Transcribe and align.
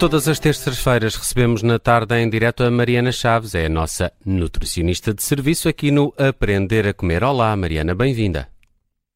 Todas 0.00 0.26
as 0.28 0.38
terças-feiras 0.38 1.14
recebemos 1.14 1.62
na 1.62 1.78
tarde 1.78 2.14
em 2.16 2.30
direto 2.30 2.64
a 2.64 2.70
Mariana 2.70 3.12
Chaves, 3.12 3.54
é 3.54 3.66
a 3.66 3.68
nossa 3.68 4.10
nutricionista 4.24 5.12
de 5.12 5.22
serviço 5.22 5.68
aqui 5.68 5.90
no 5.90 6.14
Aprender 6.16 6.88
a 6.88 6.94
Comer. 6.94 7.22
Olá, 7.22 7.54
Mariana, 7.54 7.94
bem-vinda. 7.94 8.48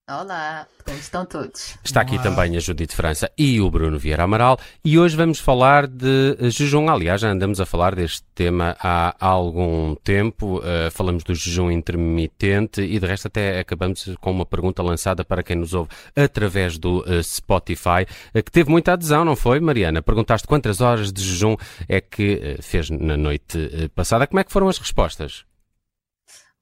Olá, 0.07 0.66
como 0.84 0.98
estão 0.98 1.25
todos? 1.25 1.79
Está 1.82 2.02
aqui 2.02 2.23
também 2.23 2.54
a 2.59 2.61
Judite 2.61 2.95
França 2.95 3.32
e 3.39 3.59
o 3.59 3.71
Bruno 3.71 3.98
Vieira 3.98 4.25
Amaral 4.25 4.59
e 4.84 4.98
hoje 4.98 5.16
vamos 5.16 5.41
falar 5.41 5.86
de 5.86 6.36
jejum. 6.50 6.91
Aliás, 6.91 7.23
já 7.23 7.30
andamos 7.30 7.59
a 7.59 7.64
falar 7.64 7.95
deste 7.95 8.22
tema 8.35 8.77
há 8.79 9.17
algum 9.18 9.95
tempo. 9.95 10.59
Uh, 10.59 10.90
falamos 10.90 11.25
do 11.25 11.35
jejum 11.35 11.71
intermitente 11.71 12.82
e 12.82 13.00
de 13.00 13.07
resto 13.07 13.29
até 13.29 13.61
acabamos 13.61 14.14
com 14.21 14.30
uma 14.30 14.44
pergunta 14.44 14.82
lançada 14.82 15.25
para 15.25 15.43
quem 15.43 15.57
nos 15.57 15.72
ouve 15.72 15.89
através 16.14 16.77
do 16.77 16.99
uh, 16.99 17.22
Spotify, 17.22 18.05
uh, 18.35 18.43
que 18.43 18.52
teve 18.52 18.68
muita 18.68 18.93
adesão, 18.93 19.25
não 19.25 19.35
foi, 19.35 19.58
Mariana? 19.58 20.02
Perguntaste 20.02 20.46
quantas 20.46 20.82
horas 20.82 21.11
de 21.11 21.25
jejum 21.25 21.57
é 21.89 22.02
que 22.02 22.58
fez 22.61 22.91
na 22.91 23.16
noite 23.16 23.91
passada. 23.94 24.27
Como 24.27 24.39
é 24.39 24.44
que 24.44 24.52
foram 24.52 24.68
as 24.68 24.77
respostas? 24.77 25.46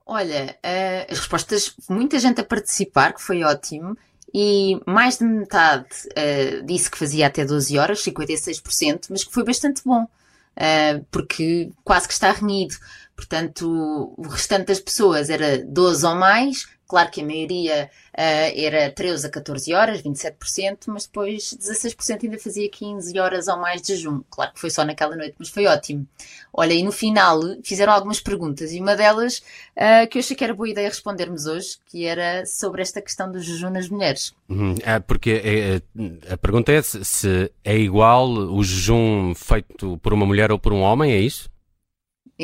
Olha, 0.07 0.57
uh, 0.65 1.13
as 1.13 1.19
respostas, 1.19 1.75
muita 1.89 2.19
gente 2.19 2.41
a 2.41 2.45
participar, 2.45 3.13
que 3.13 3.23
foi 3.23 3.43
ótimo, 3.43 3.97
e 4.35 4.81
mais 4.87 5.19
de 5.19 5.25
metade 5.25 5.89
uh, 6.09 6.65
disse 6.65 6.91
que 6.91 6.99
fazia 6.99 7.27
até 7.27 7.45
12 7.45 7.79
horas, 7.79 8.03
56%, 8.03 9.07
mas 9.11 9.25
que 9.25 9.33
foi 9.33 9.45
bastante 9.45 9.83
bom, 9.85 10.05
uh, 10.05 11.07
porque 11.11 11.71
quase 11.85 12.09
que 12.09 12.15
está 12.15 12.33
renhido. 12.33 12.75
Portanto, 13.15 14.15
o 14.17 14.23
restante 14.29 14.67
das 14.67 14.81
pessoas 14.81 15.31
era 15.31 15.59
12 15.65 16.07
ou 16.07 16.15
mais, 16.15 16.67
Claro 16.93 17.11
que 17.11 17.23
a 17.23 17.25
maioria 17.25 17.91
uh, 18.11 18.53
era 18.55 18.91
13 18.91 19.27
a 19.27 19.31
14 19.31 19.73
horas, 19.73 20.03
27%, 20.03 20.77
mas 20.89 21.07
depois 21.07 21.57
16% 21.59 22.25
ainda 22.25 22.39
fazia 22.39 22.69
15 22.69 23.19
horas 23.19 23.49
ou 23.49 23.57
mais 23.57 23.81
de 23.81 23.95
jejum. 23.95 24.21
Claro 24.29 24.53
que 24.53 24.61
foi 24.61 24.69
só 24.69 24.85
naquela 24.85 25.17
noite, 25.17 25.35
mas 25.39 25.49
foi 25.49 25.65
ótimo. 25.65 26.07
Olha, 26.53 26.75
e 26.75 26.83
no 26.83 26.93
final 26.93 27.41
fizeram 27.65 27.95
algumas 27.95 28.21
perguntas 28.21 28.73
e 28.73 28.79
uma 28.79 28.95
delas 28.95 29.39
uh, 29.75 30.07
que 30.11 30.19
eu 30.19 30.21
achei 30.21 30.37
que 30.37 30.45
era 30.45 30.53
boa 30.53 30.69
ideia 30.69 30.87
respondermos 30.87 31.47
hoje, 31.47 31.79
que 31.87 32.05
era 32.05 32.45
sobre 32.45 32.83
esta 32.83 33.01
questão 33.01 33.33
do 33.33 33.41
jejum 33.41 33.71
nas 33.71 33.89
mulheres. 33.89 34.35
É, 34.83 34.99
porque 34.99 35.41
é, 35.43 36.31
a 36.31 36.37
pergunta 36.37 36.73
é 36.73 36.83
se 36.83 37.51
é 37.65 37.75
igual 37.75 38.29
o 38.29 38.63
jejum 38.63 39.35
feito 39.35 39.97
por 40.03 40.13
uma 40.13 40.27
mulher 40.27 40.53
ou 40.53 40.59
por 40.59 40.75
um 40.75 40.83
homem, 40.83 41.11
é 41.11 41.21
isso? 41.21 41.51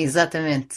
Exatamente. 0.01 0.77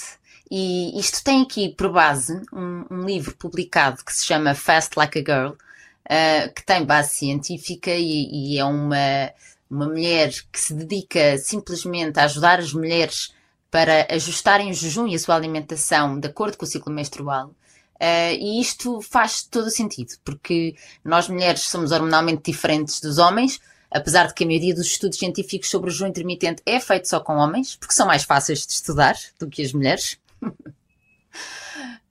E 0.49 0.99
isto 0.99 1.23
tem 1.23 1.43
aqui 1.43 1.69
por 1.69 1.91
base 1.91 2.41
um, 2.51 2.85
um 2.89 3.05
livro 3.05 3.35
publicado 3.37 4.03
que 4.03 4.11
se 4.13 4.25
chama 4.25 4.55
Fast 4.55 4.97
Like 4.97 5.19
a 5.19 5.21
Girl, 5.21 5.51
uh, 5.51 6.53
que 6.53 6.65
tem 6.65 6.83
base 6.83 7.11
científica 7.11 7.91
e, 7.91 8.55
e, 8.55 8.57
é 8.57 8.65
uma, 8.65 9.31
uma 9.69 9.85
mulher 9.85 10.33
que 10.51 10.59
se 10.59 10.73
dedica 10.73 11.37
simplesmente 11.37 12.19
a 12.19 12.23
ajudar 12.23 12.59
as 12.59 12.73
mulheres 12.73 13.31
para 13.69 14.07
ajustarem 14.09 14.71
o 14.71 14.73
jejum 14.73 15.07
e 15.07 15.15
a 15.15 15.19
sua 15.19 15.35
alimentação 15.35 16.19
de 16.19 16.27
acordo 16.27 16.57
com 16.57 16.65
o 16.65 16.67
ciclo 16.67 16.91
menstrual. 16.91 17.49
Uh, 17.95 18.33
e 18.39 18.59
isto 18.59 18.99
faz 19.01 19.43
todo 19.43 19.67
o 19.67 19.71
sentido, 19.71 20.15
porque 20.25 20.75
nós 21.05 21.29
mulheres 21.29 21.61
somos 21.61 21.91
hormonalmente 21.91 22.51
diferentes 22.51 22.99
dos 22.99 23.19
homens, 23.19 23.61
apesar 23.91 24.27
de 24.27 24.33
que 24.33 24.43
a 24.43 24.47
maioria 24.47 24.73
dos 24.73 24.87
estudos 24.87 25.19
científicos 25.19 25.69
sobre 25.69 25.89
o 25.89 25.93
jejum 25.93 26.07
intermitente 26.07 26.63
é 26.65 26.79
feito 26.79 27.09
só 27.09 27.19
com 27.19 27.35
homens, 27.35 27.75
porque 27.75 27.93
são 27.93 28.07
mais 28.07 28.23
fáceis 28.23 28.65
de 28.65 28.71
estudar 28.71 29.15
do 29.37 29.47
que 29.47 29.61
as 29.61 29.73
mulheres. 29.73 30.17
Uh, 30.41 30.55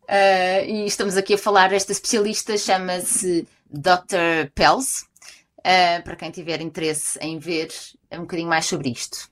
e 0.69 0.85
estamos 0.87 1.17
aqui 1.17 1.35
a 1.35 1.39
falar, 1.39 1.73
esta 1.73 1.93
especialista 1.93 2.59
chama-se 2.59 3.49
Dr. 3.71 4.51
Pels, 4.55 5.07
uh, 5.59 6.03
para 6.05 6.17
quem 6.17 6.31
tiver 6.31 6.61
interesse 6.61 7.19
em 7.21 7.39
ver 7.39 7.73
um 8.13 8.21
bocadinho 8.21 8.49
mais 8.49 8.67
sobre 8.67 8.91
isto. 8.91 9.31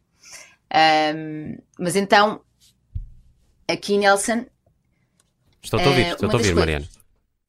Um, 1.14 1.58
mas 1.78 1.96
então, 1.96 2.40
aqui 3.66 3.98
Nelson. 3.98 4.46
Estou 5.62 5.80
a 5.80 5.86
ouvir, 5.86 6.06
estou 6.12 6.30
a 6.30 6.32
ouvir, 6.32 6.54
Mariana. 6.54 6.88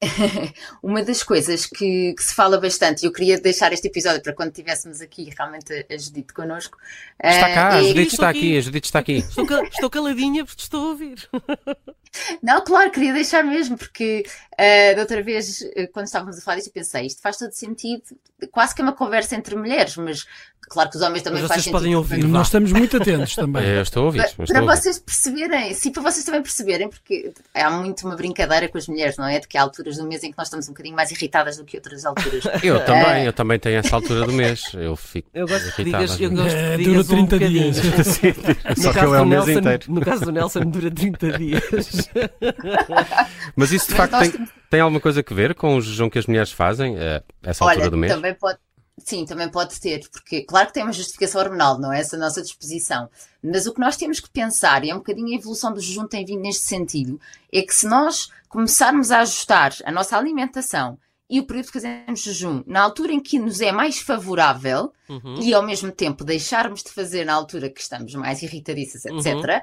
uma 0.82 1.02
das 1.02 1.22
coisas 1.22 1.66
que, 1.66 2.14
que, 2.14 2.22
se 2.22 2.34
fala 2.34 2.58
bastante, 2.58 3.02
e 3.02 3.06
eu 3.06 3.12
queria 3.12 3.38
deixar 3.38 3.72
este 3.72 3.88
episódio 3.88 4.22
para 4.22 4.32
quando 4.32 4.52
tivéssemos 4.52 5.00
aqui 5.00 5.30
realmente 5.36 5.86
a 5.90 5.98
Judite 5.98 6.32
connosco. 6.32 6.78
Está 7.22 7.54
cá, 7.54 7.68
a 7.68 7.82
Judite 7.82 8.14
está 8.14 8.28
aqui, 8.30 8.56
a 8.56 8.60
Judite 8.60 8.86
está 8.86 8.98
aqui. 8.98 9.18
Estou, 9.18 9.44
estou 9.64 9.90
caladinha 9.90 10.44
porque 10.44 10.62
estou 10.62 10.86
a 10.86 10.88
ouvir. 10.90 11.28
Não, 12.42 12.62
claro, 12.64 12.90
queria 12.90 13.12
deixar 13.12 13.44
mesmo, 13.44 13.76
porque 13.76 14.24
uh, 14.54 14.96
da 14.96 15.02
outra 15.02 15.22
vez, 15.22 15.62
eh, 15.76 15.86
quando 15.86 16.06
estávamos 16.06 16.38
a 16.38 16.40
falar 16.40 16.56
disto, 16.56 16.68
eu 16.68 16.72
pensei, 16.72 17.06
isto 17.06 17.20
faz 17.20 17.36
todo 17.36 17.52
sentido, 17.52 18.02
quase 18.50 18.74
que 18.74 18.80
é 18.80 18.84
uma 18.84 18.92
conversa 18.92 19.36
entre 19.36 19.54
mulheres, 19.56 19.96
mas 19.96 20.26
claro 20.68 20.88
que 20.88 20.96
os 20.96 21.02
homens 21.02 21.22
também 21.22 21.46
fazem 21.46 21.72
podem 21.72 21.96
ouvir. 21.96 22.24
Nós 22.24 22.46
estamos 22.46 22.72
muito 22.72 22.96
atentos 22.96 23.34
também. 23.34 23.64
É, 23.64 23.78
eu 23.78 23.82
estou 23.82 24.04
a 24.04 24.06
ouvir. 24.06 24.22
Para, 24.34 24.46
para 24.46 24.76
vocês 24.76 24.98
perceberem, 24.98 25.74
sim, 25.74 25.90
para 25.90 26.02
vocês 26.02 26.24
também 26.24 26.42
perceberem, 26.42 26.88
porque 26.88 27.32
há 27.54 27.70
muito 27.70 28.06
uma 28.06 28.16
brincadeira 28.16 28.68
com 28.68 28.78
as 28.78 28.86
mulheres, 28.86 29.16
não 29.16 29.26
é? 29.26 29.40
De 29.40 29.48
que 29.48 29.58
há 29.58 29.62
alturas 29.62 29.96
do 29.96 30.06
mês 30.06 30.22
em 30.22 30.30
que 30.30 30.38
nós 30.38 30.46
estamos 30.46 30.68
um 30.68 30.72
bocadinho 30.72 30.96
mais 30.96 31.10
irritadas 31.10 31.56
do 31.56 31.64
que 31.64 31.76
outras 31.76 32.04
alturas. 32.04 32.44
eu 32.62 32.84
também, 32.84 33.22
uh, 33.22 33.26
eu 33.26 33.32
também 33.32 33.58
tenho 33.58 33.78
essa 33.78 33.96
altura 33.96 34.26
do 34.26 34.32
mês. 34.32 34.62
Eu 34.74 34.96
fico 34.96 35.28
eu 35.34 35.46
gosto 35.46 35.80
irritada. 35.80 36.06
Digas, 36.06 36.20
eu 36.20 36.30
gosto 36.30 36.56
é, 36.56 36.78
dura 36.78 37.04
30 37.04 37.36
um 37.36 37.38
dias. 37.38 37.76
Só 38.78 38.92
que 38.92 38.98
ele 38.98 39.16
é 39.16 39.20
o 39.20 39.26
mês 39.26 39.48
inteiro. 39.48 39.84
No 39.88 40.00
caso 40.00 40.24
do 40.24 40.32
Nelson, 40.32 40.60
dura 40.60 40.90
30 40.90 41.38
dias. 41.38 41.62
Mas 43.56 43.72
isso 43.72 43.88
de 43.88 43.94
facto 43.94 44.18
tem, 44.18 44.48
tem 44.70 44.80
alguma 44.80 45.00
coisa 45.00 45.24
a 45.28 45.34
ver 45.34 45.54
com 45.54 45.76
o 45.76 45.80
jejum 45.80 46.08
que 46.08 46.18
as 46.18 46.26
mulheres 46.26 46.52
fazem 46.52 46.96
a 46.98 47.02
eh, 47.02 47.22
essa 47.42 47.64
altura 47.64 47.82
Olha, 47.82 47.90
do 47.90 47.96
mês? 47.96 48.12
Também 48.12 48.34
pode, 48.34 48.58
sim, 48.98 49.24
também 49.24 49.48
pode 49.48 49.80
ter, 49.80 50.08
porque 50.10 50.42
claro 50.42 50.68
que 50.68 50.74
tem 50.74 50.82
uma 50.82 50.92
justificação 50.92 51.40
hormonal, 51.40 51.78
não 51.78 51.92
é 51.92 52.00
essa 52.00 52.16
a 52.16 52.18
nossa 52.18 52.42
disposição. 52.42 53.08
Mas 53.42 53.66
o 53.66 53.74
que 53.74 53.80
nós 53.80 53.96
temos 53.96 54.20
que 54.20 54.30
pensar, 54.30 54.84
e 54.84 54.90
é 54.90 54.94
um 54.94 54.98
bocadinho 54.98 55.32
a 55.32 55.38
evolução 55.38 55.72
do 55.72 55.80
jejum 55.80 56.06
tem 56.06 56.24
vindo 56.24 56.42
neste 56.42 56.64
sentido, 56.64 57.20
é 57.52 57.62
que 57.62 57.74
se 57.74 57.86
nós 57.86 58.30
começarmos 58.48 59.10
a 59.10 59.20
ajustar 59.20 59.74
a 59.84 59.92
nossa 59.92 60.16
alimentação 60.16 60.98
e 61.28 61.38
o 61.38 61.46
período 61.46 61.66
que 61.66 61.72
fazemos 61.72 62.22
jejum 62.22 62.64
na 62.66 62.80
altura 62.82 63.12
em 63.12 63.20
que 63.20 63.38
nos 63.38 63.60
é 63.60 63.70
mais 63.70 64.00
favorável 64.00 64.92
uhum. 65.08 65.40
e 65.40 65.54
ao 65.54 65.62
mesmo 65.62 65.92
tempo 65.92 66.24
deixarmos 66.24 66.82
de 66.82 66.90
fazer 66.90 67.24
na 67.24 67.32
altura 67.32 67.70
que 67.70 67.80
estamos 67.80 68.12
mais 68.16 68.42
irritadiças, 68.42 69.04
etc., 69.04 69.34
uhum 69.34 69.60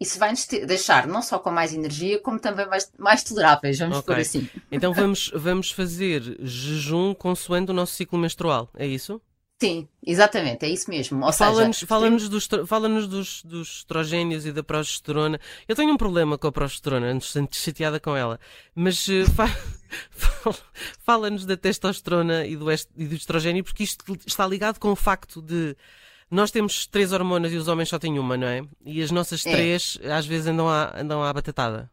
isso 0.00 0.18
vai 0.18 0.30
nos 0.30 0.46
deixar 0.46 1.06
não 1.06 1.20
só 1.20 1.38
com 1.38 1.50
mais 1.50 1.74
energia, 1.74 2.18
como 2.20 2.40
também 2.40 2.66
mais, 2.66 2.90
mais 2.98 3.22
toleráveis, 3.22 3.78
vamos 3.78 3.98
okay. 3.98 4.14
por 4.14 4.20
assim. 4.20 4.48
Então 4.72 4.94
vamos, 4.94 5.30
vamos 5.34 5.70
fazer 5.70 6.38
jejum 6.40 7.12
consoante 7.12 7.70
o 7.70 7.74
nosso 7.74 7.94
ciclo 7.94 8.18
menstrual, 8.18 8.70
é 8.74 8.86
isso? 8.86 9.20
Sim, 9.62 9.86
exatamente, 10.06 10.64
é 10.64 10.70
isso 10.70 10.88
mesmo. 10.88 11.20
Fala-nos 11.34 11.80
fala 11.82 12.10
dos, 12.10 12.48
fala 12.66 12.88
dos, 12.88 13.42
dos 13.42 13.68
estrogénios 13.76 14.46
e 14.46 14.52
da 14.52 14.62
progesterona. 14.62 15.38
Eu 15.68 15.76
tenho 15.76 15.92
um 15.92 15.98
problema 15.98 16.38
com 16.38 16.46
a 16.46 16.52
progesterona, 16.52 17.08
antes 17.08 17.34
de 17.34 17.56
chateada 17.56 18.00
com 18.00 18.16
ela, 18.16 18.40
mas 18.74 19.04
uh, 19.06 20.54
fala-nos 21.00 21.44
da 21.44 21.58
testosterona 21.58 22.46
e 22.46 22.56
do, 22.56 22.72
e 22.72 23.06
do 23.06 23.14
estrogênio, 23.14 23.62
porque 23.62 23.84
isto 23.84 24.02
está 24.26 24.46
ligado 24.46 24.78
com 24.78 24.92
o 24.92 24.96
facto 24.96 25.42
de 25.42 25.76
nós 26.30 26.50
temos 26.50 26.86
três 26.86 27.12
hormonas 27.12 27.52
e 27.52 27.56
os 27.56 27.66
homens 27.66 27.88
só 27.88 27.98
têm 27.98 28.18
uma, 28.18 28.36
não 28.36 28.46
é? 28.46 28.62
E 28.84 29.02
as 29.02 29.10
nossas 29.10 29.44
é. 29.44 29.50
três 29.50 29.98
às 30.04 30.26
vezes 30.26 30.46
andam 30.46 30.68
à, 30.68 30.98
andam 30.98 31.22
à 31.22 31.32
batatada. 31.32 31.90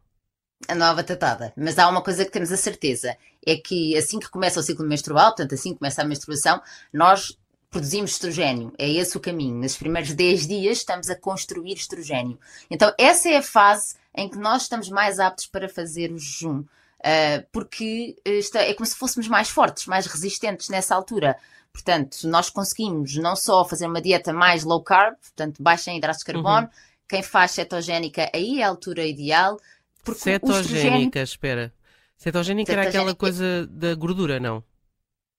Andam 0.70 0.88
à 0.88 0.94
batatada. 0.94 1.54
Mas 1.58 1.80
há 1.80 1.88
uma 1.90 2.02
coisa 2.02 2.24
que 2.24 2.32
temos 2.32 2.52
a 2.52 2.58
certeza: 2.58 3.18
é 3.46 3.56
que 3.56 3.98
assim 3.98 4.20
que 4.20 4.30
começa 4.30 4.60
o 4.60 4.64
ciclo 4.64 4.86
menstrual, 4.86 5.28
portanto, 5.28 5.54
assim 5.54 5.74
que 5.74 5.80
começa 5.80 6.02
a 6.02 6.06
menstruação, 6.06 6.62
nós 6.94 7.38
produzimos 7.70 8.12
estrogênio. 8.12 8.72
É 8.78 8.90
esse 8.90 9.18
o 9.18 9.20
caminho. 9.20 9.56
Nos 9.56 9.78
primeiros 9.78 10.14
10 10.14 10.48
dias 10.48 10.78
estamos 10.80 11.10
a 11.10 11.16
construir 11.16 11.74
estrogênio. 11.74 12.40
Então, 12.70 12.94
essa 12.98 13.30
é 13.30 13.38
a 13.38 13.44
fase 13.44 13.96
em 14.16 14.30
que 14.30 14.38
nós 14.38 14.64
estamos 14.64 14.90
mais 14.90 15.20
aptos 15.20 15.48
para 15.48 15.70
fazer 15.70 16.12
o 16.12 16.18
jejum. 16.18 16.64
Uh, 17.00 17.46
porque 17.52 18.16
uh, 18.28 18.58
é 18.58 18.74
como 18.74 18.86
se 18.86 18.96
fôssemos 18.96 19.28
mais 19.28 19.50
fortes, 19.50 19.86
mais 19.86 20.06
resistentes 20.08 20.70
nessa 20.70 20.96
altura. 20.96 21.38
Portanto, 21.72 22.28
nós 22.28 22.50
conseguimos 22.50 23.16
não 23.18 23.36
só 23.36 23.64
fazer 23.64 23.86
uma 23.86 24.02
dieta 24.02 24.34
mais 24.34 24.64
low 24.64 24.84
carb, 24.84 25.16
portanto, 25.16 25.62
baixa 25.62 25.92
em 25.92 25.98
hidratos 25.98 26.20
de 26.20 26.26
carbono, 26.26 26.66
uhum. 26.66 26.74
quem 27.08 27.22
faz 27.22 27.52
cetogénica 27.52 28.30
aí 28.34 28.62
é 28.62 28.64
a 28.64 28.70
altura 28.70 29.06
ideal. 29.06 29.60
Porque 30.04 30.22
cetogénica, 30.22 31.22
espera. 31.22 31.72
Cetogénica, 32.18 32.72
era 32.72 32.88
aquela 32.88 33.14
coisa 33.14 33.68
da 33.68 33.94
gordura, 33.94 34.40
não? 34.40 34.64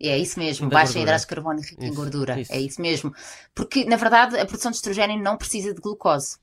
É 0.01 0.17
isso 0.17 0.39
mesmo, 0.39 0.69
baixa 0.69 0.97
em 0.97 1.03
hidratos 1.03 1.23
de 1.23 1.27
carbono 1.27 1.59
e 1.59 1.63
rica 1.63 1.85
em 1.85 1.93
gordura. 1.93 2.41
Isso. 2.41 2.53
É 2.53 2.61
isso 2.61 2.81
mesmo. 2.81 3.13
Porque, 3.53 3.85
na 3.85 3.97
verdade, 3.97 4.39
a 4.39 4.47
produção 4.47 4.71
de 4.71 4.77
estrogênio 4.77 5.21
não 5.21 5.37
precisa 5.37 5.75
de 5.75 5.81
glucose. 5.81 6.39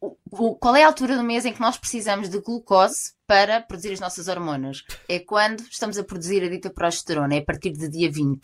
O, 0.00 0.16
o, 0.30 0.54
qual 0.56 0.74
é 0.74 0.82
a 0.82 0.86
altura 0.86 1.16
do 1.16 1.22
mês 1.22 1.44
em 1.44 1.52
que 1.52 1.60
nós 1.60 1.76
precisamos 1.76 2.28
de 2.30 2.40
glucose 2.40 3.12
para 3.26 3.60
produzir 3.60 3.92
as 3.92 4.00
nossas 4.00 4.28
hormonas? 4.28 4.82
É 5.08 5.18
quando 5.18 5.60
estamos 5.70 5.98
a 5.98 6.04
produzir 6.04 6.42
a 6.42 6.48
dita 6.48 6.70
progesterona, 6.70 7.34
é 7.34 7.38
a 7.38 7.44
partir 7.44 7.72
do 7.72 7.88
dia 7.88 8.10
20. 8.10 8.40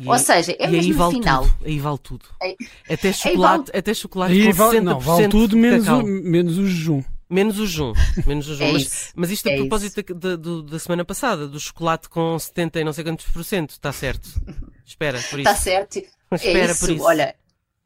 E, 0.00 0.08
Ou 0.08 0.18
seja, 0.18 0.54
é 0.58 0.66
mesmo 0.66 0.94
vale 0.94 1.14
final. 1.14 1.44
Tudo, 1.44 1.56
aí 1.64 1.78
vale 1.78 1.98
tudo. 1.98 2.26
Aí, 2.42 2.56
até 2.90 3.12
chocolate, 3.12 3.66
vale, 3.66 3.78
até 3.78 3.94
chocolate 3.94 4.32
aí 4.34 4.46
com 4.46 4.52
vale, 4.52 4.80
60% 4.80 4.82
não, 4.82 5.00
vale 5.00 5.28
tudo 5.28 5.56
menos 5.56 5.88
o, 5.88 6.02
menos 6.02 6.58
o 6.58 6.66
jejum. 6.66 7.02
Menos 7.30 7.58
o 7.58 7.66
jejum. 7.66 7.92
Menos 8.26 8.48
o 8.48 8.54
jejum. 8.56 8.70
é 8.70 8.72
mas, 8.72 9.12
mas, 9.16 9.30
isto 9.30 9.48
a 9.48 9.52
é 9.52 9.56
propósito 9.56 10.14
da, 10.14 10.36
da, 10.36 10.62
da, 10.62 10.78
semana 10.78 11.04
passada, 11.04 11.48
do 11.48 11.58
chocolate 11.58 12.08
com 12.08 12.38
70 12.38 12.80
e 12.80 12.84
não 12.84 12.92
sei 12.92 13.04
quantos 13.04 13.26
por 13.26 13.44
cento, 13.44 13.70
está 13.70 13.92
certo. 13.92 14.28
Espera, 14.84 15.18
por 15.30 15.40
isso. 15.40 15.48
Está 15.48 15.54
certo. 15.54 16.02
Espera 16.32 16.58
é 16.58 16.70
isso. 16.70 16.80
por 16.80 16.90
isso. 16.90 17.04
Olha, 17.04 17.34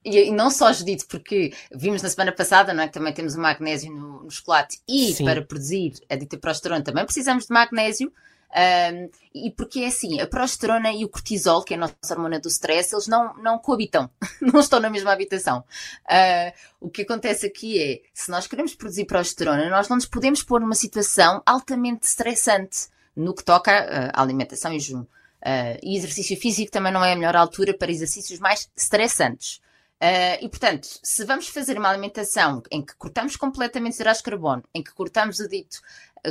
e, 0.04 0.31
não 0.31 0.50
só, 0.50 0.72
Judite, 0.72 1.06
porque 1.06 1.52
vimos 1.72 2.02
na 2.02 2.08
semana 2.08 2.32
passada, 2.32 2.75
não 2.75 2.82
é? 2.82 2.88
Que 2.88 2.94
também 2.94 3.12
temos 3.12 3.34
o 3.34 3.40
magnésio 3.40 3.93
no, 3.93 4.25
no 4.25 4.31
chocolate 4.31 4.81
e 4.88 5.12
Sim. 5.12 5.25
para 5.25 5.43
produzir 5.43 5.94
a 6.08 6.16
dita 6.16 6.37
progesterona 6.37 6.82
também 6.82 7.04
precisamos 7.04 7.46
de 7.46 7.52
magnésio. 7.52 8.12
Um, 8.54 9.10
e 9.34 9.50
porque 9.50 9.81
é 9.81 9.87
assim, 9.87 10.20
a 10.20 10.26
progesterona 10.26 10.93
e 10.93 11.06
o 11.06 11.08
cortisol, 11.08 11.64
que 11.64 11.72
é 11.72 11.76
a 11.76 11.81
nossa 11.81 11.94
hormona 12.10 12.38
do 12.38 12.49
stress, 12.49 12.94
eles 12.94 13.06
não, 13.06 13.34
não 13.38 13.58
coabitam, 13.58 14.10
não 14.43 14.60
estão 14.60 14.78
na 14.78 14.90
mesma 14.90 15.10
habitação. 15.10 15.64
Uh, 16.05 16.52
o 16.78 16.90
que 16.90 17.00
acontece 17.00 17.46
aqui 17.46 17.82
é, 17.82 18.02
se 18.12 18.31
nós 18.31 18.46
queremos 18.46 18.75
produzir 18.75 19.06
progesterona, 19.06 19.70
nós 19.70 19.88
não 19.88 19.96
nos 19.96 20.05
podemos 20.05 20.43
pôr 20.43 20.60
numa 20.60 20.75
situação 20.75 21.43
altamente 21.46 22.06
estressante 22.06 22.88
no 23.16 23.34
que 23.34 23.43
toca 23.43 23.70
uh, 23.72 24.10
à 24.12 24.20
alimentação 24.20 24.72
e 24.72 24.78
jejum. 24.78 25.00
Uh, 25.00 25.78
e 25.82 25.96
exercício 25.96 26.37
físico 26.37 26.70
também 26.70 26.93
não 26.93 27.05
é 27.05 27.12
a 27.12 27.16
melhor 27.16 27.34
altura 27.34 27.76
para 27.76 27.90
exercícios 27.90 28.38
mais 28.38 28.70
estressantes. 28.76 29.62
Uh, 30.02 30.34
e, 30.40 30.49
portanto, 30.49 30.88
se 31.00 31.25
vamos 31.25 31.46
fazer 31.46 31.78
uma 31.78 31.88
alimentação 31.88 32.60
em 32.72 32.82
que 32.82 32.93
cortamos 32.96 33.37
completamente 33.37 33.93
os 33.93 34.00
hidratos 34.00 34.19
de 34.19 34.25
carbono, 34.25 34.64
em 34.75 34.82
que 34.82 34.93
cortamos 34.93 35.38
o 35.38 35.49
dito 35.49 35.81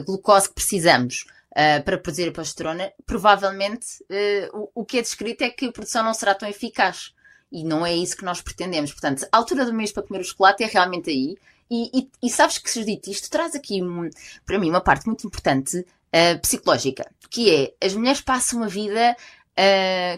glucose 0.06 0.50
que 0.50 0.56
precisamos 0.56 1.26
uh, 1.52 1.82
para 1.86 1.98
produzir 1.98 2.28
a 2.28 2.34
progesterona, 2.34 2.92
provavelmente 3.06 4.04
uh, 4.04 4.58
o, 4.76 4.82
o, 4.82 4.86
que 4.86 4.98
é 4.98 5.02
descrito 5.02 5.46
é 5.46 5.50
que 5.50 5.68
a 5.68 5.72
produção 5.72 6.04
não 6.04 6.14
será 6.14 6.36
tão 6.36 6.50
eficaz. 6.50 7.14
E 7.50 7.64
não 7.64 7.86
é 7.86 7.96
isso 7.96 8.18
que 8.18 8.26
nós 8.26 8.42
pretendemos. 8.42 8.92
Portanto, 8.92 9.26
a 9.32 9.38
altura 9.38 9.66
do 9.66 9.74
mês 9.74 9.94
para 9.94 10.04
comer 10.04 10.20
o 10.20 10.26
chocolate 10.26 10.64
é 10.66 10.68
realmente 10.68 11.10
aí. 11.10 11.38
E, 11.70 11.98
e, 11.98 12.12
e 12.24 12.30
sabes 12.30 12.58
que, 12.58 12.70
Judite, 12.70 13.10
isto 13.10 13.30
traz 13.30 13.56
aqui, 13.56 13.82
um, 13.82 14.10
para 14.46 14.60
mim, 14.60 14.70
uma 14.70 14.82
parte 14.82 15.08
muito 15.08 15.26
importante 15.26 15.86
psicológica, 16.42 17.10
que 17.30 17.74
é 17.80 17.86
as 17.86 17.94
mulheres 17.94 18.20
passam 18.20 18.62
a 18.64 18.68
vida, 18.68 19.16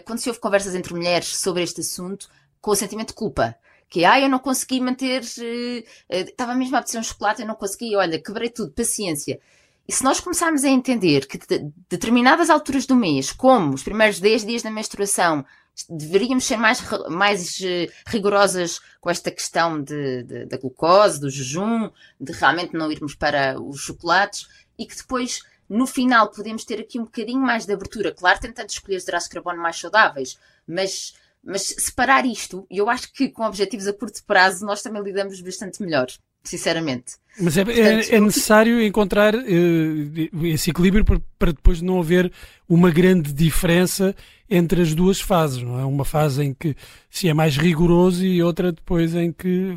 quando 0.04 0.18
se 0.18 0.28
ouve 0.28 0.40
conversas 0.40 0.74
entre 0.74 0.92
mulheres 0.92 1.36
sobre 1.36 1.62
este 1.62 1.82
assunto, 1.82 2.28
com 2.64 2.70
o 2.70 2.74
sentimento 2.74 3.08
de 3.08 3.14
culpa. 3.14 3.54
Que 3.90 4.06
ah, 4.06 4.18
eu 4.18 4.28
não 4.28 4.38
consegui 4.38 4.80
manter, 4.80 5.20
uh, 5.22 5.84
estava 6.08 6.54
mesmo 6.54 6.74
a 6.74 6.78
apetecer 6.78 6.98
um 6.98 7.04
chocolate, 7.04 7.42
eu 7.42 7.46
não 7.46 7.54
consegui, 7.54 7.94
olha, 7.94 8.18
quebrei 8.18 8.48
tudo, 8.48 8.72
paciência. 8.72 9.38
E 9.86 9.92
se 9.92 10.02
nós 10.02 10.18
começarmos 10.18 10.64
a 10.64 10.68
entender 10.70 11.26
que 11.26 11.36
de 11.36 11.70
determinadas 11.90 12.48
alturas 12.48 12.86
do 12.86 12.96
mês, 12.96 13.30
como 13.30 13.74
os 13.74 13.82
primeiros 13.82 14.18
10 14.18 14.46
dias 14.46 14.62
da 14.62 14.70
menstruação, 14.70 15.44
deveríamos 15.90 16.44
ser 16.46 16.56
mais, 16.56 16.82
mais 17.10 17.58
uh, 17.58 17.92
rigorosas 18.06 18.80
com 18.98 19.10
esta 19.10 19.30
questão 19.30 19.82
de, 19.82 20.22
de, 20.22 20.46
da 20.46 20.56
glucose, 20.56 21.20
do 21.20 21.28
jejum, 21.28 21.90
de 22.18 22.32
realmente 22.32 22.72
não 22.72 22.90
irmos 22.90 23.14
para 23.14 23.60
os 23.60 23.78
chocolates 23.78 24.48
e 24.78 24.86
que 24.86 24.96
depois, 24.96 25.42
no 25.68 25.86
final, 25.86 26.30
podemos 26.30 26.64
ter 26.64 26.80
aqui 26.80 26.98
um 26.98 27.04
bocadinho 27.04 27.40
mais 27.40 27.66
de 27.66 27.74
abertura. 27.74 28.10
Claro, 28.10 28.40
tentando 28.40 28.70
escolher 28.70 28.96
os 28.96 29.02
hidratos 29.02 29.28
de 29.28 29.34
carbono 29.34 29.60
mais 29.60 29.78
saudáveis, 29.78 30.38
mas 30.66 31.12
mas 31.44 31.62
separar 31.62 32.24
isto, 32.24 32.66
e 32.70 32.78
eu 32.78 32.88
acho 32.88 33.12
que 33.12 33.28
com 33.28 33.44
objetivos 33.44 33.86
a 33.86 33.92
curto 33.92 34.24
prazo 34.24 34.64
nós 34.64 34.82
também 34.82 35.02
lidamos 35.02 35.40
bastante 35.40 35.82
melhor, 35.82 36.06
sinceramente. 36.42 37.16
Mas 37.38 37.56
é, 37.56 37.62
é 37.62 37.64
Portanto, 37.64 38.12
é, 38.12 38.14
é 38.14 38.20
necessário 38.20 38.82
encontrar 38.82 39.34
uh, 39.34 40.46
esse 40.46 40.70
equilíbrio 40.70 41.04
para, 41.04 41.20
para 41.38 41.52
depois 41.52 41.82
não 41.82 42.00
haver 42.00 42.32
uma 42.68 42.90
grande 42.90 43.32
diferença 43.32 44.14
entre 44.48 44.82
as 44.82 44.94
duas 44.94 45.20
fases, 45.20 45.62
não 45.62 45.80
é? 45.80 45.84
Uma 45.84 46.04
fase 46.04 46.42
em 46.42 46.54
que 46.54 46.76
se 47.10 47.28
é 47.28 47.34
mais 47.34 47.56
rigoroso 47.56 48.24
e 48.24 48.42
outra 48.42 48.72
depois 48.72 49.14
em 49.14 49.32
que, 49.32 49.76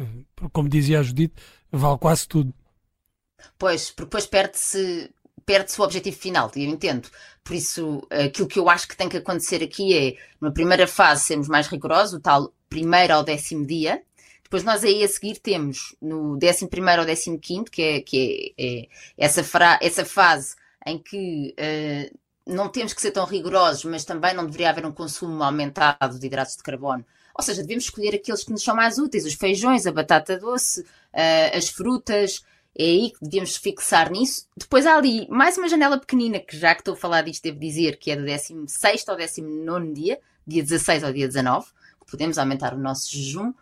como 0.51 0.69
dizia 0.69 0.99
a 0.99 1.03
Judite, 1.03 1.33
vale 1.71 1.97
quase 1.97 2.27
tudo. 2.27 2.53
Pois, 3.57 3.89
porque 3.89 4.05
depois 4.05 4.25
perde-se 4.25 5.09
perde-se 5.47 5.79
o 5.79 5.83
objetivo 5.85 6.17
final, 6.17 6.51
eu 6.57 6.63
entendo. 6.63 7.09
Por 7.41 7.55
isso, 7.55 8.05
aquilo 8.11 8.49
que 8.49 8.59
eu 8.59 8.69
acho 8.69 8.85
que 8.85 8.97
tem 8.97 9.07
que 9.07 9.15
acontecer 9.15 9.63
aqui 9.63 9.97
é, 9.97 10.17
numa 10.41 10.53
primeira 10.53 10.85
fase, 10.85 11.23
sermos 11.23 11.47
mais 11.47 11.67
rigorosos, 11.67 12.15
o 12.15 12.19
tal 12.19 12.53
primeiro 12.69 13.13
ao 13.13 13.23
décimo 13.23 13.65
dia. 13.65 14.03
Depois 14.43 14.65
nós 14.65 14.83
aí 14.83 15.01
a 15.03 15.07
seguir 15.07 15.39
temos 15.39 15.95
no 16.01 16.37
décimo 16.37 16.69
primeiro 16.69 17.01
ao 17.01 17.05
décimo 17.07 17.39
quinto, 17.39 17.71
que 17.71 17.81
é, 17.81 18.01
que 18.01 18.53
é, 18.57 18.81
é 18.81 18.87
essa, 19.17 19.41
fra 19.41 19.79
essa 19.81 20.03
fase 20.03 20.55
em 20.85 20.97
que 20.99 21.55
uh, 21.57 22.17
não 22.45 22.67
temos 22.67 22.93
que 22.93 23.01
ser 23.01 23.11
tão 23.11 23.25
rigorosos, 23.25 23.85
mas 23.85 24.03
também 24.03 24.33
não 24.33 24.45
deveria 24.45 24.69
haver 24.69 24.85
um 24.85 24.91
consumo 24.91 25.41
aumentado 25.41 26.19
de 26.19 26.27
hidratos 26.27 26.57
de 26.57 26.63
carbono. 26.63 27.05
Ou 27.33 27.43
seja, 27.43 27.61
devemos 27.61 27.85
escolher 27.85 28.15
aqueles 28.15 28.43
que 28.43 28.51
nos 28.51 28.63
são 28.63 28.75
mais 28.75 28.97
úteis, 28.97 29.25
os 29.25 29.33
feijões, 29.33 29.87
a 29.87 29.91
batata 29.93 30.37
doce, 30.37 30.81
uh, 30.81 31.57
as 31.57 31.69
frutas, 31.69 32.43
é 32.77 32.83
aí 32.83 33.11
que 33.11 33.17
devíamos 33.21 33.57
fixar 33.57 34.11
nisso. 34.11 34.47
Depois 34.55 34.85
há 34.85 34.95
ali 34.95 35.27
mais 35.29 35.57
uma 35.57 35.67
janela 35.67 35.99
pequenina, 35.99 36.39
que 36.39 36.55
já 36.55 36.75
que 36.75 36.81
estou 36.81 36.93
a 36.93 36.97
falar 36.97 37.23
disto, 37.23 37.41
devo 37.43 37.59
dizer 37.59 37.97
que 37.97 38.11
é 38.11 38.15
do 38.15 38.23
16 38.23 39.09
ao 39.09 39.17
19 39.17 39.93
dia, 39.93 40.19
dia 40.45 40.61
16 40.61 41.03
ao 41.03 41.11
dia 41.11 41.27
19, 41.27 41.65
que 41.65 42.11
podemos 42.11 42.37
aumentar 42.37 42.75
o 42.75 42.77
nosso 42.77 43.11
jejum, 43.11 43.49
uh, 43.49 43.55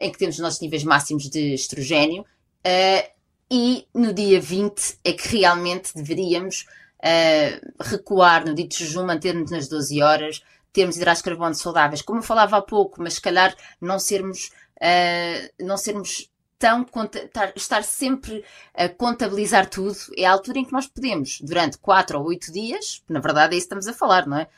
em 0.00 0.10
que 0.10 0.18
temos 0.18 0.34
os 0.34 0.40
nossos 0.40 0.60
níveis 0.60 0.82
máximos 0.82 1.30
de 1.30 1.54
estrogênio, 1.54 2.22
uh, 2.22 3.14
e 3.48 3.86
no 3.94 4.12
dia 4.12 4.40
20 4.40 4.98
é 5.04 5.12
que 5.12 5.28
realmente 5.28 5.94
deveríamos 5.94 6.66
uh, 6.98 7.72
recuar 7.80 8.44
no 8.44 8.52
dito 8.52 8.74
jejum, 8.74 9.06
manter-nos 9.06 9.52
nas 9.52 9.68
12 9.68 10.02
horas, 10.02 10.42
termos 10.72 10.96
hidratos 10.96 11.22
de 11.22 11.28
carbono 11.28 11.54
saudáveis, 11.54 12.02
como 12.02 12.18
eu 12.18 12.24
falava 12.24 12.56
há 12.56 12.62
pouco, 12.62 13.00
mas 13.00 13.14
se 13.14 13.20
calhar 13.20 13.54
não 13.80 14.00
sermos, 14.00 14.50
não 15.56 15.76
sermos 15.76 16.28
tão 16.64 16.86
estar 17.54 17.84
sempre 17.84 18.42
a 18.72 18.88
contabilizar 18.88 19.68
tudo, 19.68 19.98
é 20.16 20.24
a 20.24 20.32
altura 20.32 20.60
em 20.60 20.64
que 20.64 20.72
nós 20.72 20.86
podemos, 20.86 21.38
durante 21.42 21.76
4 21.76 22.18
ou 22.18 22.28
8 22.28 22.50
dias, 22.50 23.02
na 23.06 23.20
verdade 23.20 23.54
é 23.54 23.58
isso 23.58 23.68
que 23.68 23.74
estamos 23.74 23.86
a 23.86 23.92
falar, 23.92 24.26
não 24.26 24.38
é? 24.38 24.48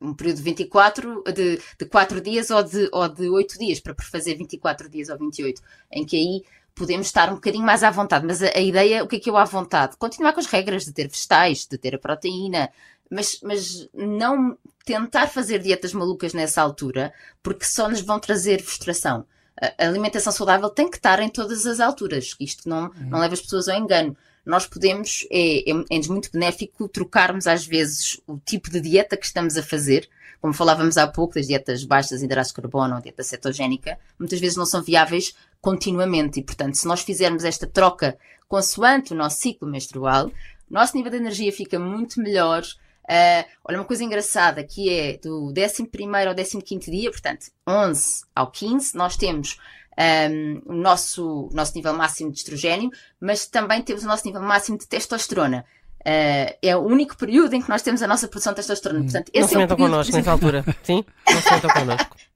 Um 0.00 0.14
período 0.14 0.36
de 0.36 0.42
24, 0.44 1.24
de, 1.34 1.60
de 1.76 1.86
4 1.86 2.20
dias 2.20 2.50
ou 2.50 2.62
de, 2.62 2.88
ou 2.92 3.08
de 3.08 3.28
8 3.28 3.58
dias, 3.58 3.80
para 3.80 3.96
fazer 4.00 4.36
24 4.36 4.88
dias 4.88 5.08
ou 5.08 5.18
28, 5.18 5.60
em 5.90 6.06
que 6.06 6.14
aí 6.14 6.44
podemos 6.72 7.08
estar 7.08 7.28
um 7.32 7.34
bocadinho 7.34 7.64
mais 7.64 7.82
à 7.82 7.90
vontade. 7.90 8.24
Mas 8.24 8.40
a, 8.40 8.56
a 8.56 8.60
ideia, 8.60 9.02
o 9.02 9.08
que 9.08 9.16
é 9.16 9.18
que 9.18 9.28
eu 9.28 9.36
à 9.36 9.44
vontade? 9.44 9.96
Continuar 9.96 10.34
com 10.34 10.40
as 10.40 10.46
regras 10.46 10.84
de 10.84 10.92
ter 10.92 11.08
vegetais, 11.08 11.66
de 11.66 11.76
ter 11.76 11.96
a 11.96 11.98
proteína, 11.98 12.70
mas, 13.10 13.40
mas 13.42 13.88
não 13.92 14.56
tentar 14.84 15.26
fazer 15.26 15.58
dietas 15.58 15.92
malucas 15.92 16.32
nessa 16.32 16.62
altura, 16.62 17.12
porque 17.42 17.64
só 17.64 17.88
nos 17.88 18.02
vão 18.02 18.20
trazer 18.20 18.62
frustração 18.62 19.26
a 19.60 19.86
alimentação 19.86 20.32
saudável 20.32 20.68
tem 20.68 20.90
que 20.90 20.96
estar 20.96 21.20
em 21.20 21.28
todas 21.28 21.66
as 21.66 21.80
alturas. 21.80 22.34
Isto 22.40 22.68
não, 22.68 22.84
uhum. 22.84 23.08
não 23.08 23.20
leva 23.20 23.34
as 23.34 23.40
pessoas 23.40 23.68
ao 23.68 23.78
engano. 23.78 24.16
Nós 24.44 24.66
podemos, 24.66 25.26
é, 25.30 25.70
é, 25.70 25.72
é 25.90 26.08
muito 26.08 26.30
benéfico 26.30 26.88
trocarmos 26.88 27.46
às 27.46 27.64
vezes 27.66 28.20
o 28.26 28.38
tipo 28.38 28.70
de 28.70 28.80
dieta 28.80 29.16
que 29.16 29.26
estamos 29.26 29.56
a 29.56 29.62
fazer. 29.62 30.08
Como 30.40 30.52
falávamos 30.52 30.98
há 30.98 31.06
pouco 31.06 31.34
das 31.34 31.46
dietas 31.46 31.84
baixas 31.84 32.20
em 32.20 32.26
hidratos 32.26 32.50
de 32.50 32.54
carbono 32.54 32.96
ou 32.96 33.00
dieta 33.00 33.22
cetogénica, 33.22 33.98
muitas 34.18 34.38
vezes 34.38 34.56
não 34.56 34.66
são 34.66 34.82
viáveis 34.82 35.34
continuamente. 35.60 36.40
E, 36.40 36.42
portanto, 36.42 36.74
se 36.74 36.86
nós 36.86 37.00
fizermos 37.00 37.44
esta 37.44 37.66
troca 37.66 38.18
consoante 38.46 39.14
o 39.14 39.16
nosso 39.16 39.40
ciclo 39.40 39.66
menstrual, 39.66 40.30
nosso 40.68 40.96
nível 40.96 41.10
de 41.10 41.16
energia 41.16 41.50
fica 41.50 41.78
muito 41.78 42.20
melhor, 42.20 42.62
Uh, 43.04 43.44
olha, 43.64 43.78
uma 43.78 43.84
coisa 43.84 44.02
engraçada 44.02 44.64
que 44.64 44.88
é 44.88 45.18
do 45.18 45.52
11 45.52 46.56
ao 46.56 46.62
15 46.62 46.90
dia, 46.90 47.10
portanto, 47.10 47.46
11 47.68 48.24
ao 48.34 48.50
15, 48.50 48.96
nós 48.96 49.16
temos 49.16 49.58
um, 49.98 50.62
o 50.66 50.74
nosso, 50.74 51.48
nosso 51.52 51.74
nível 51.74 51.94
máximo 51.94 52.32
de 52.32 52.38
estrogênio, 52.38 52.90
mas 53.20 53.46
também 53.46 53.82
temos 53.82 54.04
o 54.04 54.06
nosso 54.06 54.26
nível 54.26 54.42
máximo 54.42 54.78
de 54.78 54.86
testosterona. 54.86 55.64
Uh, 56.00 56.52
é 56.60 56.76
o 56.76 56.80
único 56.80 57.16
período 57.16 57.54
em 57.54 57.62
que 57.62 57.68
nós 57.68 57.80
temos 57.80 58.02
a 58.02 58.06
nossa 58.06 58.28
produção 58.28 58.52
de 58.52 58.56
testosterona. 58.56 59.00
Hum. 59.00 59.04
Portanto, 59.04 59.30
esse 59.32 59.40
não 59.40 59.48
se 59.48 59.56
metam 59.56 59.76
é 59.76 59.80
connosco 59.80 60.16
nessa 60.16 60.32
altura. 60.32 60.64
Sim? 60.82 61.04
Não 61.28 61.40
se 61.40 61.50
metam 61.50 61.70
connosco. 61.70 62.16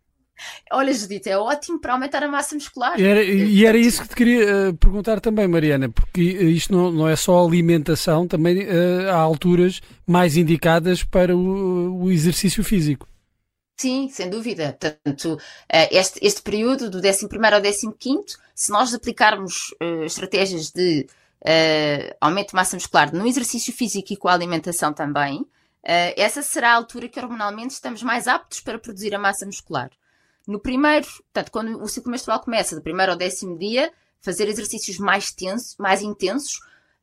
Olha, 0.73 0.93
Judite, 0.93 1.31
é 1.31 1.39
ótimo 1.39 1.81
para 1.81 1.95
aumentar 1.95 2.23
a 2.23 2.29
massa 2.29 2.55
muscular. 2.55 2.99
E 3.01 3.05
era, 3.05 3.23
e 3.23 3.65
era 3.65 3.79
isso 3.79 4.03
que 4.03 4.09
te 4.09 4.15
queria 4.15 4.71
uh, 4.71 4.77
perguntar 4.77 5.21
também, 5.21 5.49
Mariana, 5.49 5.89
porque 5.89 6.21
isto 6.21 6.73
não, 6.73 6.91
não 6.91 7.09
é 7.09 7.17
só 7.17 7.45
alimentação, 7.45 8.27
também 8.27 8.65
uh, 8.65 9.09
há 9.11 9.17
alturas 9.17 9.81
mais 10.07 10.37
indicadas 10.37 11.03
para 11.03 11.35
o, 11.35 12.03
o, 12.03 12.11
exercício 12.11 12.63
físico. 12.63 13.09
Sim, 13.81 14.09
sem 14.11 14.29
dúvida. 14.29 14.77
Portanto, 14.79 15.35
uh, 15.35 15.89
este, 15.91 16.19
este 16.23 16.43
período 16.43 16.91
do 16.91 16.99
11 16.99 17.29
ao 17.87 17.93
15, 17.93 18.37
se 18.55 18.71
nós 18.71 18.93
aplicarmos 18.93 19.75
estratégias 20.05 20.71
de 20.71 21.07
aumento 22.21 22.49
de 22.49 22.57
massa 22.57 22.75
muscular 22.77 23.15
no 23.15 23.25
exercício 23.25 23.73
físico 23.73 24.13
e 24.13 24.17
com 24.17 24.27
a 24.27 24.35
alimentação 24.35 24.93
também, 24.93 25.47
essa 26.17 26.43
será 26.43 26.73
a 26.73 26.75
altura 26.75 27.09
que 27.09 27.21
hormonalmente 27.21 27.73
estamos 27.75 28.03
mais 28.03 28.27
aptos 28.27 28.59
para 28.59 28.77
produzir 28.77 29.15
a 29.15 29.19
massa 29.21 29.47
muscular. 29.47 29.89
No 30.49 30.59
primeiro, 30.59 31.07
portanto, 31.07 31.53
quando 31.53 31.83
o 31.83 31.87
ciclo 31.87 32.11
menstrual 32.11 32.41
começa, 32.41 32.75
do 32.75 32.81
primeiro 32.81 33.13
ao 33.13 33.19
décimo 33.19 33.59
dia, 33.59 33.93
fazer 34.19 34.49
exercícios 34.49 34.99
mais 34.99 35.31
tensos, 35.31 35.77
mais 35.77 36.01
intensos, 36.01 36.55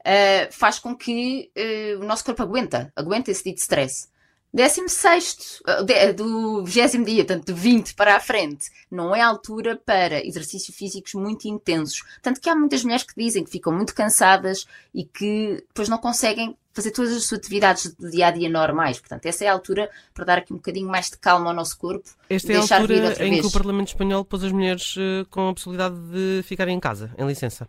uh, 0.01 0.51
faz 0.51 0.79
com 0.79 0.97
que 0.97 1.51
uh, 1.55 2.01
o 2.01 2.05
nosso 2.05 2.25
corpo 2.25 2.41
aguenta, 2.41 2.91
aguenta 2.95 3.29
esse 3.29 3.43
dito 3.43 3.59
stress. 3.59 4.09
Décimo 4.51 4.89
sexto, 4.89 5.61
uh, 5.67 6.13
do 6.15 6.65
vigésimo 6.65 7.05
dia, 7.05 7.23
portanto, 7.23 7.45
de 7.45 7.53
20 7.53 7.93
para 7.93 8.15
a 8.15 8.19
frente, 8.19 8.71
não 8.89 9.15
é 9.15 9.21
altura 9.21 9.75
para 9.75 10.25
exercícios 10.25 10.75
físicos 10.75 11.13
muito 11.13 11.47
intensos. 11.47 12.01
Tanto 12.23 12.41
que 12.41 12.49
há 12.49 12.55
muitas 12.55 12.83
mulheres 12.83 13.03
que 13.03 13.13
dizem 13.15 13.43
que 13.43 13.51
ficam 13.51 13.71
muito 13.71 13.93
cansadas 13.93 14.65
e 14.91 15.03
que 15.03 15.63
depois 15.67 15.87
não 15.87 15.99
conseguem 15.99 16.57
fazer 16.75 16.91
todas 16.91 17.13
as 17.13 17.23
suas 17.23 17.39
atividades 17.39 17.95
do 17.95 18.11
dia 18.11 18.27
a 18.27 18.31
dia 18.31 18.49
normais. 18.49 18.99
Portanto, 18.99 19.25
essa 19.25 19.45
é 19.45 19.47
a 19.47 19.53
altura 19.53 19.89
para 20.13 20.25
dar 20.25 20.37
aqui 20.39 20.51
um 20.51 20.57
bocadinho 20.57 20.89
mais 20.89 21.09
de 21.09 21.17
calma 21.17 21.49
ao 21.49 21.55
nosso 21.55 21.77
corpo. 21.77 22.07
Esta 22.29 22.51
é 22.51 22.57
a 22.57 22.59
altura 22.59 23.23
em 23.23 23.29
vez. 23.29 23.41
que 23.41 23.47
o 23.47 23.51
Parlamento 23.51 23.87
Espanhol 23.87 24.25
pôs 24.25 24.43
as 24.43 24.51
mulheres 24.51 24.95
uh, 24.97 25.25
com 25.29 25.49
a 25.49 25.53
possibilidade 25.53 25.95
de 25.95 26.43
ficarem 26.43 26.75
em 26.75 26.79
casa, 26.79 27.15
em 27.17 27.25
licença. 27.25 27.67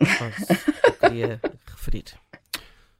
eu 0.00 0.92
queria 0.94 1.40
referir. 1.66 2.04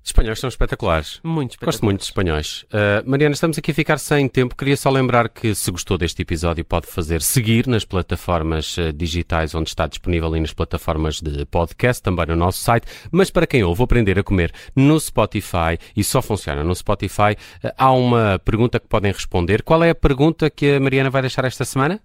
Os 0.05 0.11
espanhóis 0.11 0.39
são 0.39 0.49
espetaculares. 0.49 1.19
Muito 1.25 1.53
espetaculares. 1.53 1.77
Gosto 1.77 1.85
muito 1.87 2.01
de 2.01 2.05
espanhóis. 2.05 2.65
Uh, 2.65 3.09
Mariana, 3.09 3.33
estamos 3.33 3.57
aqui 3.57 3.71
a 3.71 3.75
ficar 3.75 3.97
sem 3.97 4.29
tempo. 4.29 4.55
Queria 4.55 4.77
só 4.77 4.91
lembrar 4.91 5.31
que, 5.31 5.55
se 5.55 5.71
gostou 5.71 5.97
deste 5.97 6.21
episódio, 6.21 6.63
pode 6.63 6.87
fazer 6.87 7.23
seguir 7.23 7.67
nas 7.67 7.87
plataformas 7.87 8.77
uh, 8.77 8.93
digitais 8.93 9.55
onde 9.55 9.71
está 9.71 9.87
disponível 9.87 10.37
e 10.37 10.41
nas 10.41 10.53
plataformas 10.53 11.23
de 11.23 11.47
podcast, 11.47 12.03
também 12.03 12.27
no 12.27 12.37
nosso 12.37 12.61
site. 12.61 12.87
Mas 13.11 13.31
para 13.31 13.47
quem 13.47 13.65
ouve 13.65 13.83
aprender 13.83 14.19
a 14.19 14.23
comer 14.23 14.53
no 14.77 15.01
Spotify, 15.01 15.79
e 15.97 16.05
só 16.05 16.21
funciona 16.21 16.63
no 16.63 16.75
Spotify, 16.75 17.33
uh, 17.65 17.71
há 17.79 17.91
uma 17.91 18.39
pergunta 18.45 18.79
que 18.79 18.87
podem 18.87 19.11
responder. 19.11 19.63
Qual 19.63 19.83
é 19.83 19.89
a 19.89 19.95
pergunta 19.95 20.51
que 20.51 20.73
a 20.73 20.81
Mariana 20.81 21.09
vai 21.09 21.23
deixar 21.23 21.47
esta 21.47 21.65
semana? 21.65 21.99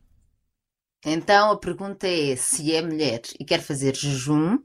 Então, 1.06 1.51
a 1.51 1.58
pergunta 1.58 2.08
é 2.08 2.38
se 2.38 2.74
é 2.74 2.82
mulher 2.82 3.22
e 3.38 3.44
quer 3.44 3.60
fazer 3.60 3.94
jejum, 3.94 4.58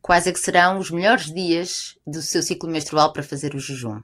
quais 0.00 0.26
é 0.26 0.32
que 0.32 0.40
serão 0.40 0.78
os 0.78 0.90
melhores 0.90 1.32
dias 1.32 1.96
do 2.06 2.22
seu 2.22 2.42
ciclo 2.42 2.70
menstrual 2.70 3.12
para 3.12 3.22
fazer 3.22 3.54
o 3.54 3.58
jejum. 3.58 4.00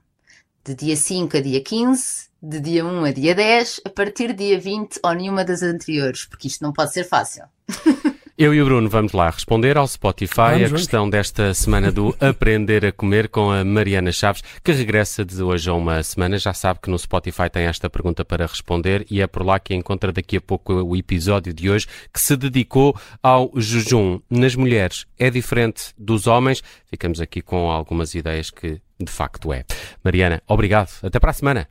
De 0.63 0.73
dia 0.73 0.95
5 0.95 1.37
a 1.37 1.41
dia 1.41 1.63
15, 1.63 2.29
de 2.41 2.59
dia 2.59 2.85
1 2.85 3.03
a 3.03 3.11
dia 3.11 3.35
10, 3.35 3.81
a 3.85 3.89
partir 3.89 4.33
de 4.33 4.45
dia 4.45 4.59
20 4.59 4.99
ou 5.03 5.13
nenhuma 5.13 5.45
das 5.45 5.61
anteriores, 5.61 6.25
porque 6.25 6.47
isto 6.47 6.63
não 6.63 6.73
pode 6.73 6.93
ser 6.93 7.03
fácil. 7.03 7.45
Eu 8.37 8.53
e 8.53 8.61
o 8.61 8.65
Bruno 8.65 8.89
vamos 8.89 9.13
lá 9.13 9.29
responder 9.29 9.77
ao 9.77 9.87
Spotify 9.87 10.59
vamos, 10.59 10.73
a 10.73 10.75
questão 10.75 11.09
desta 11.09 11.53
semana 11.53 11.89
do 11.89 12.13
Aprender 12.19 12.85
a 12.85 12.91
Comer 12.91 13.29
com 13.29 13.49
a 13.49 13.63
Mariana 13.63 14.11
Chaves, 14.11 14.43
que 14.61 14.73
regressa 14.73 15.23
de 15.23 15.41
hoje 15.41 15.69
a 15.69 15.73
uma 15.73 16.03
semana. 16.03 16.37
Já 16.37 16.53
sabe 16.53 16.81
que 16.81 16.89
no 16.89 16.99
Spotify 16.99 17.49
tem 17.49 17.63
esta 17.63 17.89
pergunta 17.89 18.25
para 18.25 18.45
responder 18.45 19.05
e 19.09 19.21
é 19.21 19.27
por 19.27 19.45
lá 19.45 19.57
que 19.57 19.73
encontra 19.73 20.11
daqui 20.11 20.35
a 20.35 20.41
pouco 20.41 20.73
o 20.73 20.97
episódio 20.97 21.53
de 21.53 21.69
hoje 21.69 21.87
que 22.13 22.19
se 22.19 22.35
dedicou 22.35 22.93
ao 23.23 23.53
jejum 23.55 24.19
nas 24.29 24.53
mulheres. 24.53 25.05
É 25.17 25.29
diferente 25.29 25.93
dos 25.97 26.27
homens. 26.27 26.61
Ficamos 26.87 27.21
aqui 27.21 27.41
com 27.41 27.71
algumas 27.71 28.15
ideias 28.15 28.51
que 28.51 28.81
de 28.99 29.11
facto 29.11 29.53
é. 29.53 29.63
Mariana, 30.03 30.43
obrigado. 30.45 30.89
Até 31.01 31.21
para 31.21 31.31
a 31.31 31.33
semana. 31.33 31.69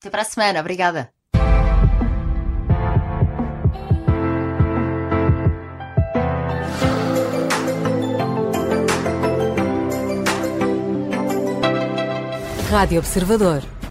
Até 0.00 0.10
para 0.10 0.22
a 0.22 0.26
semana. 0.26 0.60
Obrigada. 0.60 1.12
Rádio 12.72 13.00
Observador. 13.00 13.81